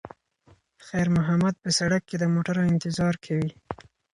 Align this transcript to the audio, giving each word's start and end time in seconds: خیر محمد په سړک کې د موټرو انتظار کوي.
خیر 0.87 1.07
محمد 1.17 1.55
په 1.63 1.69
سړک 1.79 2.01
کې 2.09 2.15
د 2.19 2.23
موټرو 2.33 2.61
انتظار 2.71 3.13
کوي. 3.25 3.51